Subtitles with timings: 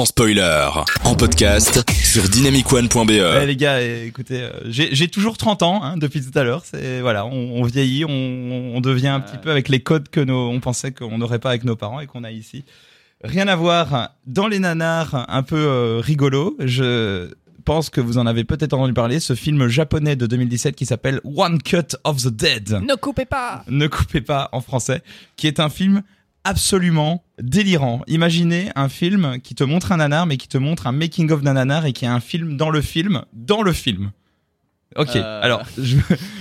[0.00, 0.66] sans spoiler,
[1.04, 3.10] en podcast sur dynamicone.be.
[3.10, 6.42] Ouais, les gars, eh, écoutez, euh, j'ai j'ai toujours 30 ans hein, depuis tout à
[6.42, 6.62] l'heure.
[6.64, 10.20] C'est voilà, on, on vieillit, on, on devient un petit peu avec les codes que
[10.20, 12.64] nos, on pensait qu'on n'aurait pas avec nos parents et qu'on a ici.
[13.22, 16.56] Rien à voir dans les nanars un peu euh, rigolo.
[16.60, 17.34] Je
[17.66, 19.20] pense que vous en avez peut-être entendu parler.
[19.20, 22.80] Ce film japonais de 2017 qui s'appelle One Cut of the Dead.
[22.82, 25.02] Ne coupez pas Ne coupez pas en français,
[25.36, 26.02] qui est un film
[26.44, 28.02] absolument délirant.
[28.06, 31.42] Imaginez un film qui te montre un nanar, mais qui te montre un making of
[31.42, 34.12] d'un nanar et qui est un film dans le film, dans le film.
[34.96, 35.40] Ok, Euh.
[35.42, 35.96] alors je,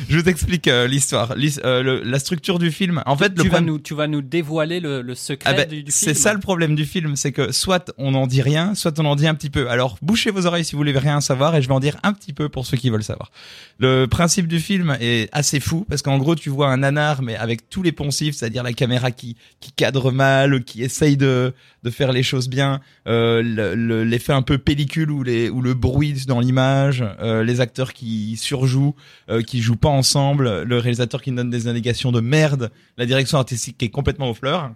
[0.10, 3.04] je vous explique euh, l'histoire, L'his- euh, la structure du film.
[3.06, 5.54] En fait, le tu, vas problème- nous, tu vas nous dévoiler le, le secret ah
[5.54, 6.16] ben, du, du c'est film.
[6.16, 9.16] ça le problème du film, c'est que soit on n'en dit rien, soit on en
[9.16, 9.70] dit un petit peu.
[9.70, 12.12] Alors bouchez vos oreilles si vous voulez rien savoir et je vais en dire un
[12.14, 13.32] petit peu pour ceux qui veulent savoir.
[13.78, 17.36] Le principe du film est assez fou parce qu'en gros tu vois un nanar mais
[17.36, 21.90] avec tous les poncifs, c'est-à-dire la caméra qui qui cadre mal, qui essaye de de
[21.92, 25.74] faire les choses bien, euh, le- le- l'effet un peu pellicule ou les ou le
[25.76, 28.96] bruit dans l'image, euh, les acteurs qui surjouent,
[29.30, 33.38] euh, qui jouent pas ensemble, le réalisateur qui donne des indications de merde, la direction
[33.38, 34.72] artistique qui est complètement aux fleurs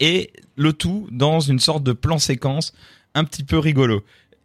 [0.00, 2.72] et le tout dans une sorte de plan séquence
[3.14, 4.02] un petit peu rigolo.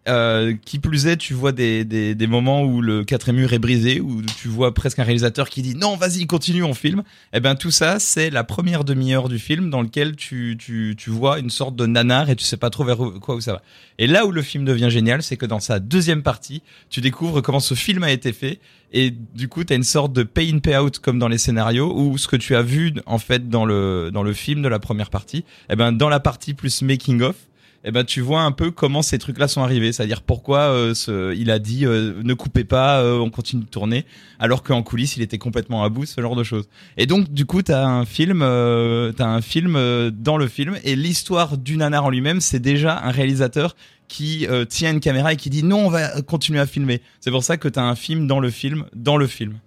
[0.08, 3.60] Euh, qui plus est, tu vois des, des, des moments où le quatrième mur est
[3.60, 7.04] brisé, où tu vois presque un réalisateur qui dit non, vas-y, continue, on filme.
[7.34, 11.10] Et ben tout ça, c'est la première demi-heure du film dans lequel tu, tu, tu
[11.10, 13.62] vois une sorte de nanar et tu sais pas trop vers quoi où ça va.
[14.00, 17.42] Et là où le film devient génial, c'est que dans sa deuxième partie, tu découvres
[17.42, 18.60] comment ce film a été fait
[18.92, 21.38] et du coup, tu as une sorte de pay in pay out comme dans les
[21.38, 24.68] scénarios où ce que tu as vu en fait dans le dans le film de
[24.68, 27.36] la première partie, eh ben dans la partie plus making of,
[27.86, 31.34] eh ben tu vois un peu comment ces trucs-là sont arrivés, c'est-à-dire pourquoi euh, ce,
[31.36, 34.06] il a dit euh, ne coupez pas, euh, on continue de tourner,
[34.38, 36.68] alors qu'en coulisses il était complètement à bout, ce genre de choses.
[36.98, 40.78] Et donc du coup t'as un film, euh, t'as un film euh, dans le film
[40.84, 43.76] et l'histoire du nanar en lui-même, c'est déjà un réalisateur
[44.10, 47.02] qui euh, tient une caméra et qui dit non on va continuer à filmer.
[47.22, 49.60] C'est pour ça que t'as un film dans le film dans le film.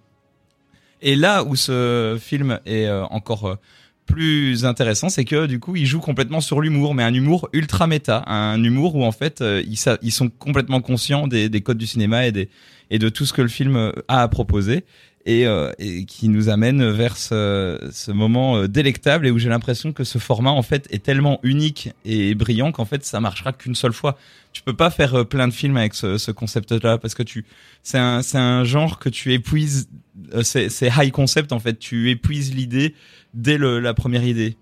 [1.01, 3.57] Et là où ce film est encore
[4.05, 7.87] plus intéressant, c'est que du coup, il joue complètement sur l'humour, mais un humour ultra
[7.87, 11.77] méta, un humour où en fait, euh, ils, ils sont complètement conscients des, des codes
[11.77, 12.49] du cinéma et,
[12.89, 14.83] et de tout ce que le film euh, a à proposer.
[15.25, 19.47] Et, euh, et qui nous amène vers ce, ce moment euh, délectable et où j'ai
[19.47, 23.53] l'impression que ce format en fait est tellement unique et brillant qu'en fait ça marchera
[23.53, 24.17] qu'une seule fois.
[24.51, 27.45] Tu peux pas faire euh, plein de films avec ce, ce concept-là parce que tu
[27.83, 29.87] c'est un c'est un genre que tu épuises
[30.33, 31.79] euh, c'est c'est high concept en fait.
[31.79, 32.93] Tu épuises l'idée
[33.33, 34.57] dès le, la première idée.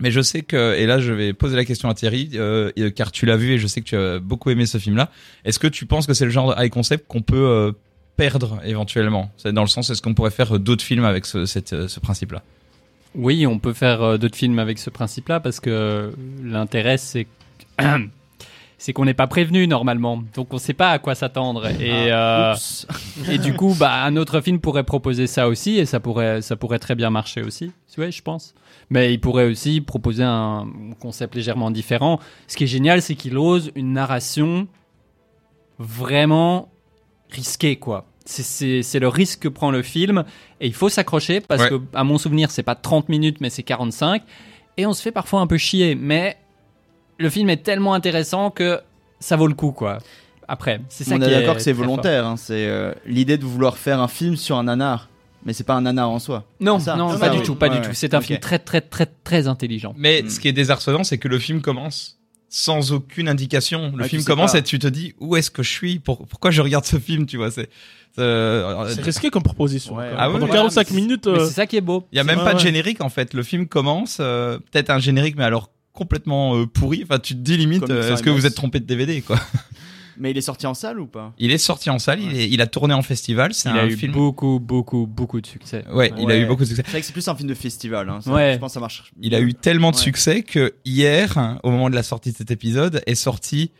[0.00, 3.12] Mais je sais que et là je vais poser la question à Thierry euh, car
[3.12, 5.08] tu l'as vu et je sais que tu as beaucoup aimé ce film là
[5.44, 7.72] est-ce que tu penses que c'est le genre de high concept qu'on peut euh,
[8.16, 11.46] perdre éventuellement c'est dans le sens est-ce qu'on pourrait faire euh, d'autres films avec ce,
[11.46, 12.42] cette, euh, ce principe là
[13.14, 17.26] Oui, on peut faire euh, d'autres films avec ce principe-là parce que l'intérêt, c'est
[18.78, 21.66] c'est qu'on n'est pas prévenu normalement, donc on ne sait pas à quoi s'attendre.
[21.80, 22.54] Et, Ah, euh,
[23.30, 26.56] et du coup, bah, un autre film pourrait proposer ça aussi, et ça pourrait, ça
[26.56, 27.72] pourrait très bien marcher aussi.
[27.96, 28.54] Ouais, je pense.
[28.90, 30.66] Mais il pourrait aussi proposer un
[31.00, 32.20] concept légèrement différent.
[32.46, 34.66] Ce qui est génial, c'est qu'il ose une narration
[35.78, 36.68] vraiment
[37.34, 38.06] risquée, quoi.
[38.26, 40.24] C'est- le risque que prend le film,
[40.60, 41.68] et il faut s'accrocher parce Ouais.
[41.70, 44.22] que, à mon souvenir, c'est pas 30 minutes, mais c'est 45.
[44.78, 46.36] Et on se fait parfois un peu chier, mais
[47.18, 48.80] le film est tellement intéressant que
[49.20, 49.98] ça vaut le coup, quoi.
[50.48, 52.26] Après, c'est ça On qui est d'accord que c'est volontaire.
[52.26, 55.08] hein, C'est euh, l'idée de vouloir faire un film sur un nanar.
[55.46, 56.44] Mais c'est pas un nanar en soi.
[56.60, 57.44] Non, ça non, pas ça, du oui.
[57.44, 57.86] tout, pas Ouais, du ouais.
[57.88, 57.94] tout.
[57.94, 59.94] C'est un film très, très, très, très intelligent.
[59.96, 60.28] mais Hmm.
[60.30, 62.18] ce qui est désarçonnant c'est que le film commence
[62.56, 64.58] sans aucune indication le Ouais, film tu sais commence pas.
[64.58, 65.98] et tu te dis où est-ce que je suis?
[65.98, 67.50] Pour- pourquoi je regarde ce film tu vois?
[67.50, 67.68] C'est
[68.20, 69.96] euh, C'est risqué comme proposition.
[69.96, 70.10] Ouais.
[70.16, 70.52] Ah ouais, Pendant ouais.
[70.52, 71.26] 45 minutes.
[71.26, 72.06] Mais euh, c'est ça qui est beau.
[72.12, 73.34] Il y a même pas de générique en fait.
[73.34, 77.00] Le film commence, euh, peut-être un générique, mais alors complètement euh, pourri.
[77.02, 79.40] Enfin, tu te dis limite, euh, est-ce que vous êtes trompé de DVD quoi?
[80.18, 81.32] Mais il est sorti en salle ou pas?
[81.38, 83.52] Il est sorti en salle, il, est- il a tourné en festival.
[83.54, 84.12] C'est Il un a eu film.
[84.12, 85.84] beaucoup, beaucoup, beaucoup de succès.
[85.92, 86.82] Ouais, il a eu beaucoup de succès.
[86.84, 88.08] C'est vrai que c'est plus un film de festival.
[88.08, 88.20] Hein.
[88.20, 88.52] ça, Ouais.
[88.54, 89.12] Je pense que ça marche.
[89.20, 90.02] Il a eu tellement de Ouais.
[90.02, 93.70] succès que hier, au moment de la sortie de cet épisode, est sorti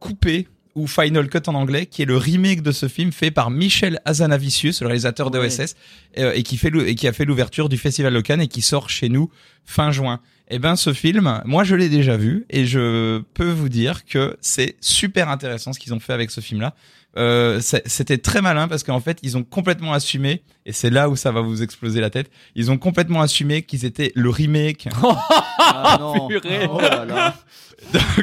[0.00, 3.48] coupé ou Final Cut en anglais, qui est le remake de ce film fait par
[3.48, 5.38] Michel Hazanavicius, le réalisateur Ouais.
[5.48, 5.76] d'OSS,
[6.18, 8.60] euh, et qui fait et qui a fait l'ouverture du Festival de Cannes et qui
[8.60, 9.30] sort chez nous
[9.64, 10.20] fin juin.
[10.48, 14.36] Eh ben, ce film, moi, je l'ai déjà vu et je peux vous dire que
[14.40, 16.74] c'est super intéressant ce qu'ils ont fait avec ce film-là.
[17.16, 21.08] Euh, c'est- c'était très malin parce qu'en fait, ils ont complètement assumé, et c'est là
[21.08, 24.88] où ça va vous exploser la tête, ils ont complètement assumé qu'ils étaient le remake
[25.58, 26.26] Ah non.
[26.28, 26.66] Purée.
[26.68, 27.34] Oh là là.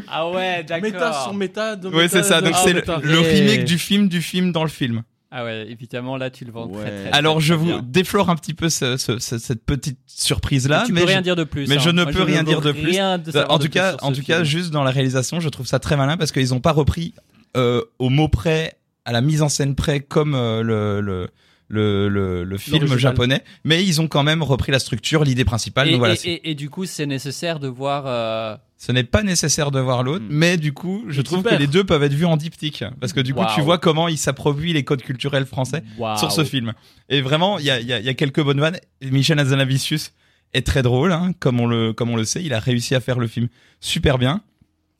[0.10, 1.34] Ah ouais, Méta sur d'accord.
[1.36, 1.76] méta.
[1.76, 2.42] de Ouais, méta, c'est ça.
[2.42, 5.04] de- Donc ah, c'est le, remake du film du film dans le film.
[5.34, 6.82] Ah ouais, évidemment, là, tu le vends Ouais.
[6.82, 7.82] très, très, très, Alors je très vous bien.
[7.86, 11.20] déflore un petit peu ce- ce- ce- cette petite surprise là, tu mais peux rien
[11.20, 11.68] je- dire de plus.
[11.70, 11.80] mais hein.
[11.80, 12.86] je ne Moi, peux rien dire de plus.
[12.86, 14.46] rien de savoir en tout cas, en ce tout cas, film.
[14.46, 17.14] juste dans la réalisation, je trouve ça très malin parce qu'ils ont pas repris
[17.58, 18.76] euh, au mot près,
[19.06, 21.30] à la mise en scène près, comme euh, le, le
[21.72, 25.88] le, le, le film japonais, mais ils ont quand même repris la structure, l'idée principale.
[25.88, 28.04] Et, donc voilà, et- c'est- et- et du coup, c'est nécessaire de voir.
[28.08, 30.30] euh, ce n'est pas nécessaire de voir l'autre, Mm.
[30.32, 31.54] mais du coup, je trouve super.
[31.54, 34.08] que les deux peuvent être vus en diptyque parce que du coup, tu vois comment
[34.08, 35.84] ils s'approprient les codes culturels français
[36.18, 36.74] sur ce film.
[37.10, 38.78] Et vraiment, il y a, il y, a, il y a quelques bonnes vannes.
[39.04, 40.14] Michel Hazanavicius
[40.54, 42.44] est très drôle, hein, comme on le comme on le sait.
[42.44, 43.48] Il a réussi à faire le film
[43.80, 44.42] super bien.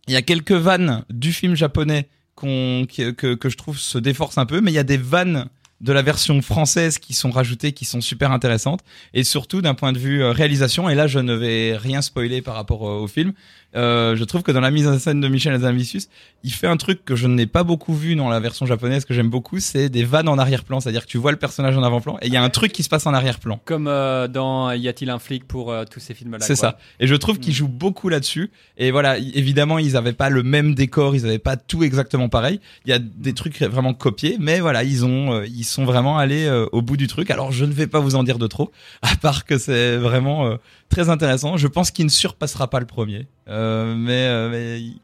[0.08, 4.46] Il y a quelques vannes du film japonais que que je trouve se déforcent un
[4.46, 5.48] peu, mais il y a des vannes
[5.82, 8.82] de la version française qui sont rajoutées, qui sont super intéressantes,
[9.14, 10.90] et surtout d'un point de vue euh, réalisation.
[10.90, 13.34] Et là, je ne vais rien spoiler par rapport euh, au film.
[13.76, 16.10] Euh, je trouve que dans la mise en scène de Michel Hazanavicius,
[16.44, 19.14] il fait un truc que je n'ai pas beaucoup vu dans la version japonaise que
[19.14, 22.18] j'aime beaucoup, c'est des vannes en arrière-plan, c'est-à-dire que tu vois le personnage en avant-plan
[22.22, 23.62] et il y a un truc qui se passe en arrière-plan.
[23.64, 26.40] Comme euh, dans Y a-t-il un flic pour euh, tous ces films-là.
[26.42, 26.78] C'est ça.
[27.00, 27.56] Et je trouve qu'ils Mm.
[27.56, 28.52] jouent beaucoup là-dessus.
[28.78, 32.60] Et voilà, évidemment, ils avaient pas le même décor, ils avaient pas tout exactement pareil.
[32.86, 36.46] Il y a des trucs vraiment copiés, mais voilà, ils ont, ils sont vraiment allés
[36.46, 37.30] euh, au bout du truc.
[37.32, 38.72] Alors, je ne vais pas vous en dire de trop,
[39.02, 40.56] à part que c'est vraiment euh,
[40.90, 41.58] très intéressant.
[41.58, 45.00] Je pense qu'il ne surpassera pas le premier, euh, mais, mais il-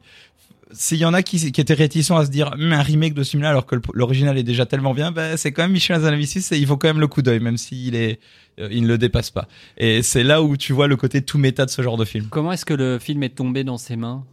[0.73, 3.37] s'il y en a qui, qui étaient réticents à se dire un remake de ce
[3.37, 6.67] alors que l'original est déjà tellement bien, ben, c'est quand même Michel Hazanavicius et il
[6.67, 8.19] faut quand même le coup d'œil, même s'il est,
[8.59, 9.47] euh, il ne le dépasse pas.
[9.77, 12.27] Et c'est là où tu vois le côté tout méta de ce genre de film.
[12.29, 14.25] Comment est-ce que le film est tombé dans ses mains?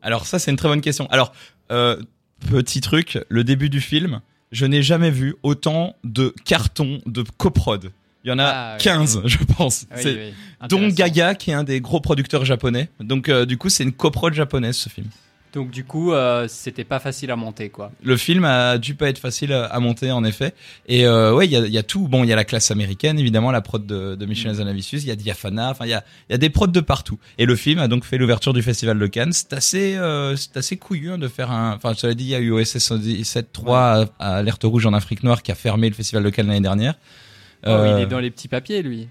[0.00, 1.08] Alors ça, c'est une très bonne question.
[1.10, 1.32] Alors,
[1.72, 2.00] euh,
[2.48, 4.20] petit truc, le début du film,
[4.52, 7.92] je n'ai jamais vu autant de cartons de coprod.
[8.24, 9.86] Il y en a Ah, oui, 15, je pense.
[9.90, 10.94] Oui, c'est intéressant.
[10.94, 12.88] Gaga, qui est un des gros producteurs japonais.
[13.00, 15.06] Donc, euh, du coup, c'est une coprod japonaise, ce film.
[15.52, 17.90] Donc du coup, euh, c'était pas facile à monter, quoi.
[18.04, 20.54] Le film a dû pas être facile à, monter en effet.
[20.86, 22.06] Et euh, ouais, il y a, il y a tout.
[22.06, 25.02] Bon, il y a la classe américaine évidemment, la prod de, de Michel Hazanavicius.
[25.02, 25.70] Il y a Diafana.
[25.70, 27.18] Enfin, il y a, il y a des prods de partout.
[27.38, 29.32] Et le film a donc fait l'ouverture du festival de Cannes.
[29.32, 31.74] C'est assez, euh, c'est assez couillu hein, de faire un.
[31.74, 34.86] Enfin, je te l'ai dit, il y a eu OSS 7-3 à, à Alerte Rouge
[34.86, 36.94] en Afrique Noire qui a fermé le festival de Cannes l'année dernière.
[37.66, 39.08] Oh, Euh, il est dans les petits papiers, lui.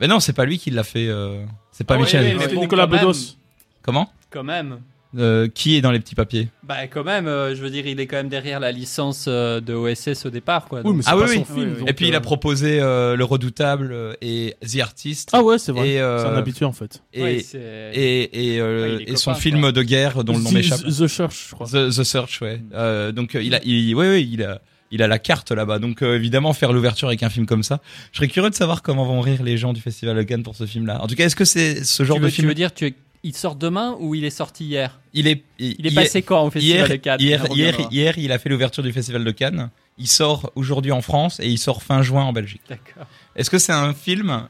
[0.00, 1.08] Mais non, c'est pas lui qui l'a fait.
[1.08, 2.24] euh, C'est pas Ah oui, Michel.
[2.36, 2.86] oui, C'était bon, Nicolas.
[2.86, 3.36] Bedos.
[3.82, 4.10] Comment?
[4.30, 4.80] Quand même.
[5.16, 8.00] Euh, Qui est dans les petits papiers Bah quand même, euh, je veux dire, il
[8.00, 10.80] est quand même derrière la licence euh, de OSS au départ, quoi.
[10.84, 11.44] Oui, mais Ah pas oui, son oui.
[11.46, 11.56] film.
[11.58, 11.78] Oui, oui.
[11.80, 15.30] donc, Et puis il a proposé euh, Le Redoutable et The Artist.
[15.32, 15.88] Ah ouais, c'est vrai.
[15.88, 17.02] Et, euh, C'est un habitué en fait.
[17.12, 17.58] et, Ouais, c'est-
[17.94, 19.72] et, et, euh, Ouais, et son copain, film quoi.
[19.72, 20.80] de guerre dont le nom The- m'échappe.
[20.82, 21.66] The Church, je crois.
[21.66, 22.60] The, The Search, ouais.
[22.74, 25.78] Euh, donc il a, il, ouais, ouais, il a, il a la carte là-bas.
[25.78, 27.80] Donc euh, évidemment faire l'ouverture avec un film comme ça,
[28.12, 30.56] je serais curieux de savoir comment vont rire les gens du Festival de Cannes pour
[30.56, 31.00] ce film-là.
[31.02, 32.72] En tout cas, est-ce que c'est ce genre tu, veux, de tu film veux dire,
[32.74, 32.94] tu es-
[33.24, 36.50] il sort demain ou il est sorti hier Il est, Il est passé quand au
[36.50, 39.70] Festival hier, de Cannes hier, hier, hier, il a fait l'ouverture du Festival de Cannes.
[39.98, 42.62] Il sort aujourd'hui en France et il sort fin juin en Belgique.
[42.68, 43.06] D'accord.
[43.34, 44.46] Est-ce que c'est un film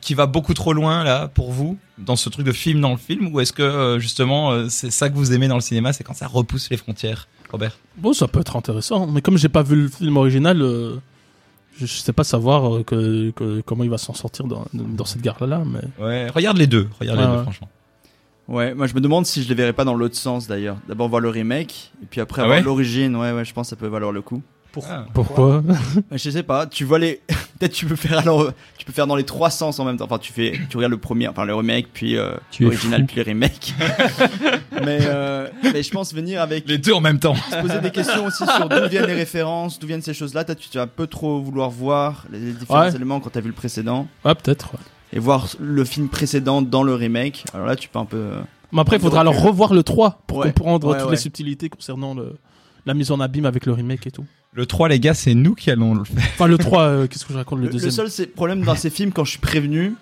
[0.00, 2.96] qui va beaucoup trop loin là pour vous dans ce truc de film dans le
[2.96, 5.92] film ou est-ce que euh, justement euh, c'est ça que vous aimez dans le cinéma,
[5.92, 7.78] c'est quand ça repousse les frontières, Robert?
[7.98, 10.96] Bon, ça peut être intéressant, mais comme j'ai pas vu le film original, euh,
[11.78, 15.20] je, sais pas savoir euh, que, que- comment il va s'en sortir dans, dans cette
[15.20, 17.42] gare-là, mais Ouais, regarde les deux, regarde les deux ouais.
[17.42, 17.68] franchement.
[18.50, 20.76] Ouais, moi je me demande si je les verrais pas dans l'autre sens d'ailleurs.
[20.88, 23.16] D'abord voir le remake, et puis après Ah voir ouais l'origine.
[23.16, 24.42] Ouais, ouais, je pense que ça peut valoir le coup.
[24.88, 25.04] Ah.
[25.14, 25.64] pourquoi
[26.12, 27.20] Mais Je sais pas, tu vois les.
[27.58, 28.52] Peut-être tu peux faire alors.
[28.78, 30.04] Tu peux faire dans les trois sens en même temps.
[30.04, 30.58] Enfin, tu fais.
[30.70, 33.74] Tu regardes le premier, enfin le remake, puis euh, l'original, puis le remake.
[34.84, 36.68] mais, euh, mais je pense venir avec.
[36.68, 37.34] Les deux en même temps.
[37.34, 40.44] se poser des questions aussi sur d'où viennent les références, d'où viennent ces choses-là.
[40.44, 42.94] Tu tu vas un peu trop vouloir voir les les différents Ouais.
[42.94, 44.06] éléments quand t'as vu le précédent.
[44.24, 44.72] Ouais, peut-être.
[44.74, 44.80] ouais.
[45.12, 47.44] Et voir le film précédent dans le remake.
[47.52, 48.30] Alors là, tu peux un peu.
[48.72, 51.10] Mais après, il faudra alors revoir le 3 pour ouais, comprendre ouais, toutes ouais.
[51.12, 52.36] les subtilités concernant le,
[52.86, 54.24] la mise en abîme avec le remake et tout.
[54.52, 56.22] Le 3 les gars, c'est nous qui allons le faire.
[56.34, 58.62] Enfin, le 3, euh, qu'est-ce que je raconte le, Le, le deuxième seul c'est- problème
[58.62, 59.94] dans ces films, quand je suis prévenu,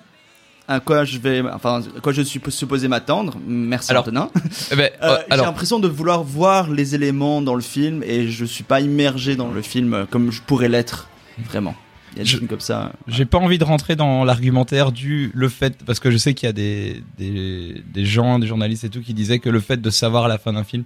[0.69, 3.35] à quoi je vais, enfin, à quoi je suis supposé m'attendre.
[3.47, 4.29] Merci Alors, Antonin.
[4.71, 8.29] Eh ben, Euh, euh, J'ai l'impression de vouloir voir les éléments dans le film et
[8.29, 11.09] je suis pas immergé dans le film comme je pourrais l'être
[11.49, 11.75] vraiment.
[12.13, 12.93] Il y a des Je- films comme ça.
[13.07, 16.47] J'ai pas envie de rentrer dans l'argumentaire du le fait parce que je sais qu'il
[16.47, 19.81] y a des, des des gens, des journalistes et tout qui disaient que le fait
[19.81, 20.85] de savoir la fin d'un film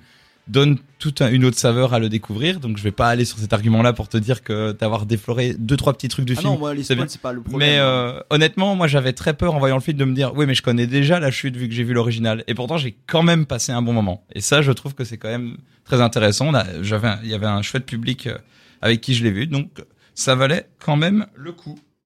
[0.48, 2.58] donne toute un- une autre saveur à le découvrir.
[2.58, 5.76] Donc je vais pas aller sur cet argument-là pour te dire que d'avoir défloré deux
[5.76, 6.52] trois petits trucs du Ah film.
[6.54, 7.58] non, moi les c'est pas le problème.
[7.70, 10.44] mais euh, honnêtement, moi j'avais très peur en voyant le film de me dire oui
[10.46, 13.22] mais je connais déjà la chute vu que j'ai vu l'original et pourtant j'ai quand
[13.22, 14.24] même passé un bon moment.
[14.34, 16.50] Et ça je trouve que c'est quand même très intéressant.
[16.82, 18.36] J'avais il y avait un chouette public euh,
[18.80, 19.68] avec qui je l'ai vu donc
[20.14, 21.78] ça valait quand même le coup.